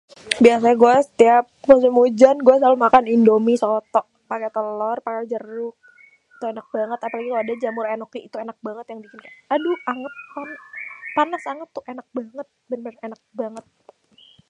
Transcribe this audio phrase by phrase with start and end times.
[0.45, 5.75] Biasanya gua setiap musim ujan, gua selalu makan Indomiè soto paké telor, paké jeruk.
[6.35, 6.99] Itu ènak banget.
[7.01, 8.19] Apalagi kalo ada jamur ènoki.
[8.27, 10.13] Itu ènak banget yang bikin kayak, aduh, anget,
[11.15, 12.47] panas anget tuh enak banget.
[12.71, 13.65] Bener ènak banget.